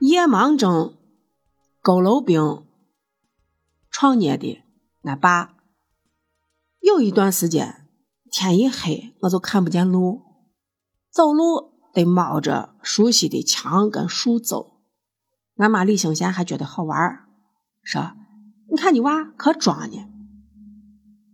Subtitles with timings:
[0.00, 0.96] 夜盲症、
[1.82, 2.64] 佝偻病、
[3.90, 4.62] 创业的
[5.02, 5.56] 俺爸，
[6.78, 7.86] 有一段时间
[8.30, 10.22] 天一黑我就看不见路，
[11.10, 14.80] 走路得冒着熟悉的墙跟树走。
[15.56, 17.26] 俺妈李兴贤还觉得好玩
[17.82, 18.12] 说
[18.72, 20.08] ：“你看你娃可装呢。”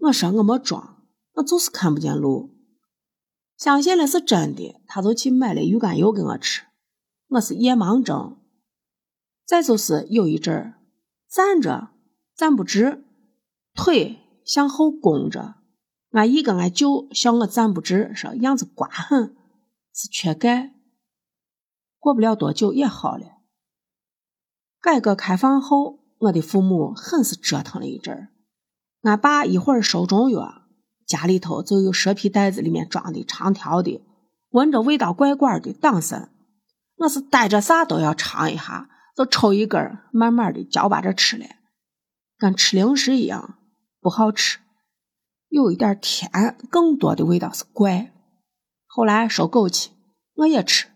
[0.03, 1.05] 我说：“我没装，
[1.35, 2.53] 我就是看不见路。”
[3.57, 6.65] 相信了是真的，他就去买了鱼肝油给我吃。
[7.29, 8.37] 我是夜盲症，
[9.47, 10.75] 再就是有一阵儿
[11.31, 11.91] 站着
[12.35, 13.05] 站不直，
[13.75, 15.55] 腿向后弓着。
[16.11, 19.37] 俺姨跟俺舅笑我站不直，说样子瓜很，
[19.95, 20.75] 是缺钙。
[21.99, 23.25] 过不了多久也好了。
[24.81, 28.29] 改革开放后，我的父母很是折腾了一阵儿。
[29.03, 30.63] 俺爸一会儿收中药。
[31.07, 34.05] 家里头就有蛇皮袋子，里面装的长条的，
[34.51, 36.33] 闻着味道怪怪的党参。
[36.97, 41.47] 我是带着啥都要尝一下，就抽一根，慢慢的嚼巴着吃了，
[42.37, 43.59] 跟吃零食一样，
[43.99, 44.59] 不好吃，
[45.49, 46.31] 有一点甜，
[46.71, 48.13] 更多的味道是怪。
[48.85, 49.89] 后来收枸杞，
[50.35, 50.89] 我也吃。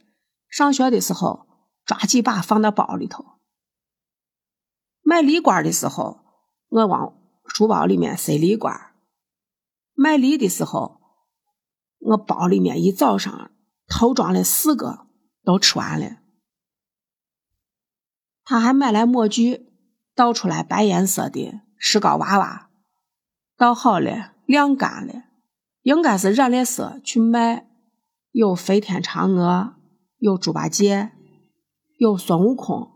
[0.50, 1.46] 上学的时候
[1.86, 3.24] 抓几把放到包里头。
[5.02, 6.20] 卖梨瓜的时候，
[6.68, 7.14] 我往
[7.46, 8.92] 书包里面塞梨瓜。
[9.94, 11.00] 卖梨的时候，
[12.00, 13.50] 我包里面一早上
[13.86, 15.06] 偷装了四个，
[15.42, 16.18] 都吃完了。
[18.50, 19.68] 他还买来模具，
[20.16, 22.68] 倒出来白颜色的石膏娃娃，
[23.56, 25.26] 倒好了晾干了，
[25.82, 27.68] 应该是染了色去卖。
[28.32, 29.76] 有飞天嫦娥，
[30.18, 31.12] 有猪八戒，
[31.96, 32.90] 有孙悟空，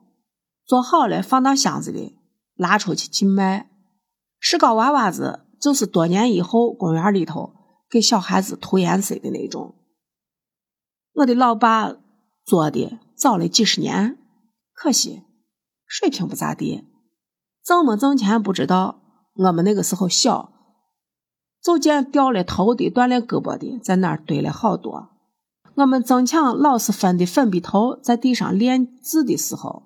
[0.65, 2.19] 做好了放到箱子里，
[2.57, 3.71] 拉出去去卖。
[4.41, 5.43] 石膏娃娃子。
[5.61, 7.55] 就是多年以后，公园里头
[7.89, 9.77] 给小孩子涂颜色的那种。
[11.15, 11.95] 我的老爸
[12.45, 14.19] 做的早了几十年，
[14.75, 15.23] 可惜
[15.87, 16.85] 水平不咋地，
[17.65, 19.01] 挣没挣钱不知道。
[19.35, 20.53] 我们那个时候小，
[21.63, 25.11] 就见掉了头的、断了胳膊的在那儿堆了好多。
[25.75, 29.83] 我们争抢老师分的粉笔头，在地上练字的时候，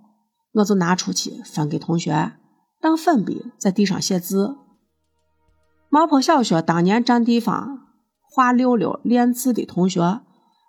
[0.53, 2.34] 我就拿出去分给同学
[2.78, 4.59] 当粉笔，在地上写字。
[5.89, 7.87] 毛坡小学当年占地方
[8.31, 10.21] 画溜溜练字的同学，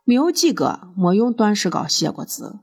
[0.06, 2.60] 没有几个没用断石膏写过字。